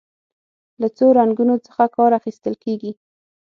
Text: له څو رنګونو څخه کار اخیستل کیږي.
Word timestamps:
له 0.81 0.87
څو 0.97 1.05
رنګونو 1.19 1.55
څخه 1.65 1.83
کار 1.95 2.11
اخیستل 2.19 2.53
کیږي. 2.63 2.91